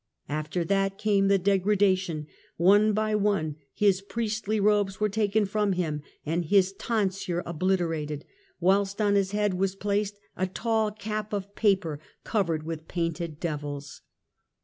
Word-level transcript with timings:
After 0.29 0.63
that 0.63 0.97
came 0.97 1.27
the 1.27 1.37
degradation— 1.37 2.25
one 2.57 2.91
by 2.91 3.13
one 3.13 3.57
his 3.71 4.01
priestly 4.01 4.59
robes 4.59 4.99
were 4.99 5.09
taken 5.09 5.45
from 5.45 5.73
him 5.73 6.01
and 6.25 6.45
his 6.45 6.73
tonsure 6.73 7.43
obliterated, 7.45 8.25
whilst 8.59 8.99
on 8.99 9.13
his 9.13 9.29
head 9.29 9.53
was 9.53 9.75
placed 9.75 10.19
a 10.35 10.47
tall 10.47 10.89
cap 10.89 11.33
of 11.33 11.53
paper, 11.53 11.99
covered 12.23 12.63
with 12.63 12.87
painted 12.87 13.39
devils. 13.39 14.01